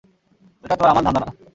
[0.63, 1.29] এটা তো আর আমার ধান্দা না।